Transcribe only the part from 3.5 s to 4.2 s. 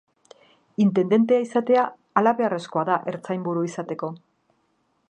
izateko.